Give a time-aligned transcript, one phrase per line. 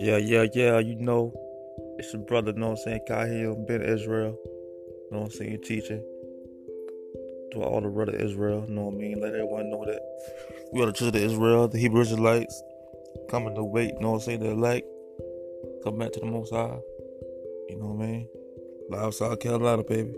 [0.00, 1.30] Yeah, yeah, yeah, you know,
[1.98, 4.34] it's your brother, know what I'm saying, Cahill, Ben Israel,
[5.10, 6.02] know what I'm saying, teaching
[7.52, 10.00] to all the brother Israel, know what I mean, let everyone know that
[10.72, 12.62] we are the children of Israel, the Hebrew Israelites,
[13.28, 14.86] coming to wait, know what I'm saying, the like
[15.84, 16.78] come back to the Most High,
[17.68, 18.28] you know what I mean,
[18.88, 20.14] live South Carolina, baby.